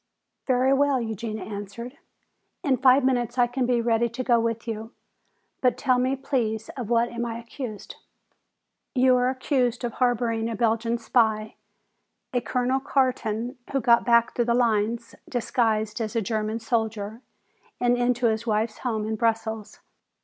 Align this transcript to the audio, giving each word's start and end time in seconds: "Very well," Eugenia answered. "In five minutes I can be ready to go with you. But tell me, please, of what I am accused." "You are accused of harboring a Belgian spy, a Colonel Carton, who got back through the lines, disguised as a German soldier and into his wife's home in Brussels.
"Very 0.47 0.73
well," 0.73 0.99
Eugenia 0.99 1.43
answered. 1.43 1.99
"In 2.63 2.77
five 2.77 3.03
minutes 3.03 3.37
I 3.37 3.45
can 3.45 3.67
be 3.67 3.81
ready 3.81 4.09
to 4.09 4.23
go 4.23 4.39
with 4.39 4.67
you. 4.67 4.93
But 5.61 5.77
tell 5.77 5.99
me, 5.99 6.15
please, 6.15 6.69
of 6.69 6.89
what 6.89 7.09
I 7.09 7.11
am 7.11 7.25
accused." 7.25 7.97
"You 8.95 9.15
are 9.17 9.29
accused 9.29 9.83
of 9.83 9.93
harboring 9.93 10.49
a 10.49 10.55
Belgian 10.55 10.97
spy, 10.97 11.53
a 12.33 12.41
Colonel 12.41 12.79
Carton, 12.79 13.59
who 13.73 13.79
got 13.79 14.03
back 14.03 14.33
through 14.33 14.45
the 14.45 14.55
lines, 14.55 15.13
disguised 15.29 16.01
as 16.01 16.15
a 16.15 16.21
German 16.23 16.59
soldier 16.59 17.21
and 17.79 17.95
into 17.95 18.25
his 18.25 18.47
wife's 18.47 18.79
home 18.79 19.05
in 19.05 19.15
Brussels. 19.15 19.81